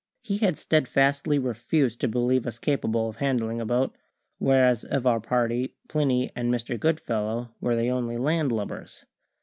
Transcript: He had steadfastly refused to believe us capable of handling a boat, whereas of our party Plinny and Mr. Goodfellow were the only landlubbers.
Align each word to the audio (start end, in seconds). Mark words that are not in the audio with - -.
He 0.23 0.39
had 0.39 0.57
steadfastly 0.57 1.37
refused 1.37 2.01
to 2.01 2.07
believe 2.07 2.47
us 2.47 2.57
capable 2.57 3.07
of 3.07 3.17
handling 3.17 3.61
a 3.61 3.67
boat, 3.67 3.95
whereas 4.39 4.83
of 4.83 5.05
our 5.05 5.19
party 5.19 5.75
Plinny 5.89 6.31
and 6.35 6.51
Mr. 6.51 6.79
Goodfellow 6.79 7.53
were 7.61 7.75
the 7.75 7.91
only 7.91 8.17
landlubbers. 8.17 9.05